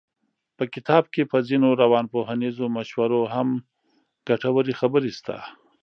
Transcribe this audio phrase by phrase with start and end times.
[0.57, 3.49] په کتاب کې په ځينو روانپوهنیزو مشورو هم
[4.27, 5.37] ګټورې خبرې شته.